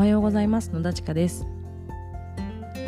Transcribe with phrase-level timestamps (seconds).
[0.00, 0.70] おはようございます。
[0.72, 1.46] 野田千佳です。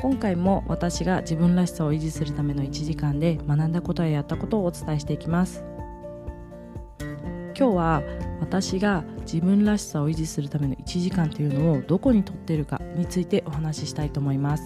[0.01, 5.63] 今回も私が自分らしさを維持するための1時間で学んだことややったことをお伝えしていきます。
[7.55, 8.03] 今日は
[8.41, 14.63] 私が自分らしさを維持するための1時間というのをどこにとっているかについてお話ししたいと思います。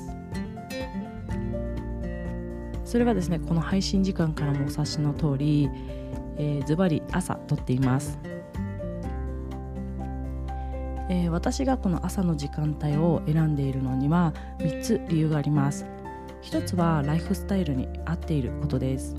[2.84, 5.68] それはですねこの配信時間からもお察しの通り
[6.64, 8.20] ズバリ朝とっています。
[11.08, 15.86] えー、私がこの朝の時間帯を選んでいるのには3つ理由があります。
[16.42, 19.16] 1つはライフスタイルに合っていることです。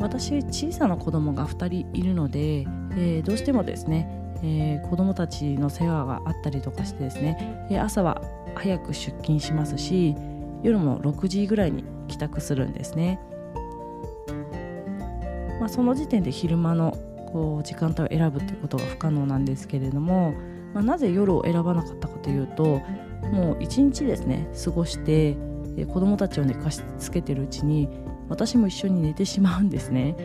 [0.00, 2.60] 私小さな子供が2人いるので、
[2.96, 4.08] えー、どうしてもですね、
[4.42, 8.20] えー、子供たちの世話があったりとかしてですね、え朝は
[8.56, 10.14] 早く出勤しますし
[10.62, 13.20] 夜も6時ぐらいに帰宅するんですね、
[15.60, 16.96] まあ、その時点で昼間の
[17.32, 20.34] こう時間帯を選ぶっていうことが不可能なんですけれども、
[20.74, 22.80] まあ、なぜ夜を選ばなかったかというと
[23.32, 25.36] もう一日ですね過ごして
[25.86, 27.88] 子供たちを寝かしつけてるうちに
[28.28, 30.16] 私も一緒に寝てしまうんですね。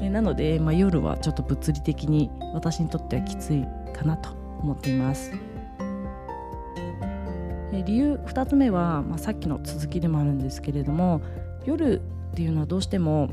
[0.00, 5.32] なので、まあ、夜はちょっと物理的に私にとってはきついかなと思っています。
[7.84, 11.22] 理由2つ目は、まあ、さっきの続きでもあるんですけれども
[11.64, 12.00] 夜
[12.32, 13.28] っていうのはどうしても、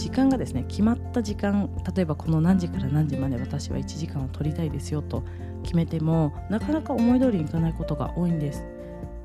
[0.00, 5.24] 時間がですね決まった時間例えばこの何時から何時まで私は1時間を取りたいですよと
[5.62, 8.64] 決めてもなかなか思い通りにいかないことが多いんです。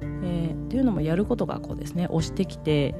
[0.02, 2.94] えー、っていうのもやることがこうですね押してきて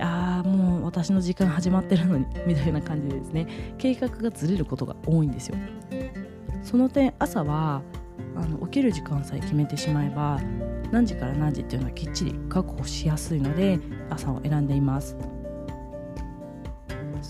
[0.00, 3.46] ああもう私の時間始まってるのに みたいな感じでですね
[3.78, 5.56] 計画がずれることが多いんですよ。
[6.64, 7.82] その点朝は
[8.34, 10.40] あの起きる時間さえ決めてしまえば
[10.90, 13.78] 何時から何時っていうのはきっちり確保しやすいので
[14.10, 15.16] 朝を選んでいます。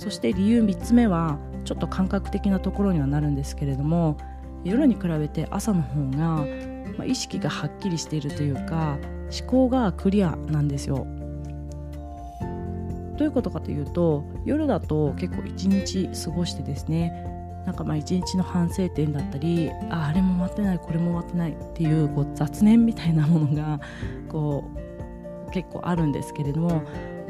[0.01, 4.17] そして理由3つ目はちょっと感覚的なところにはなるんですけれども
[4.65, 6.47] 夜に比べて朝の方が、
[6.97, 8.97] ま、意識がはっきりしているというか
[9.39, 11.07] 思考がクリアなんですよ。
[13.19, 17.13] どういうことかというと夜だと結構一日過ごしてですね
[17.67, 23.79] なんかまあ一日の反省点だったりああれも終わってないこれも終わってないっていうこう雑念みたいなものが
[24.31, 24.65] こ
[25.47, 26.83] う結構あるんですけれども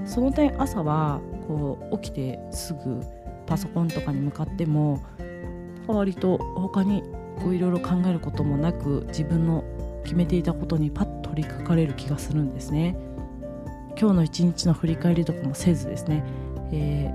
[0.05, 3.01] その点朝はこう起きてすぐ
[3.47, 5.03] パソコンとかに向かっても
[5.87, 7.03] 割と他に
[7.53, 9.65] いろいろ考えることもなく自分の
[10.05, 12.97] 決めていたことにパッと取りかかれる気がするんですね。
[13.99, 16.25] 今日の一日の振り返りとかもせずですね、
[16.73, 17.11] え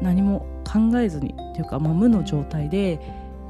[0.00, 3.00] ー、何も考えずにというか、まあ、無の状態で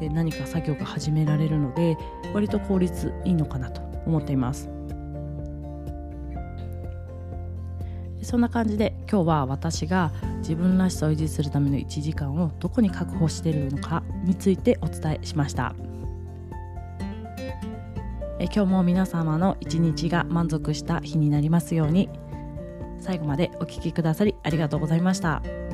[0.00, 1.96] 何か作業が始められるので
[2.34, 4.75] 割と効率いいのかなと思っています。
[8.26, 15.76] そんな感じで今日は私が自分らしさを維持するための1時間をどこに確保しているのかについてお伝えしました
[18.40, 22.10] え今日も皆様の一日が満足した日になりますように
[22.98, 25.65] 最後までお聴きくださりありがとうございました。